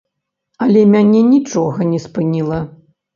[0.65, 2.59] Але мяне нічога не спыніла.